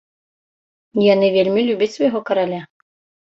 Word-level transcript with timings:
Яны 1.13 1.27
вельмі 1.35 1.63
любяць 1.67 1.91
свайго 1.97 2.19
караля. 2.31 2.61